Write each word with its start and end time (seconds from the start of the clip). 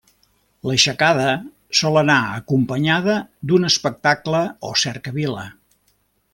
L'aixecada 0.69 1.27
sol 1.81 2.01
anar 2.01 2.17
acompanyada 2.39 3.19
d'un 3.51 3.71
espectacle 3.71 4.43
o 4.71 4.73
cercavila. 4.85 5.49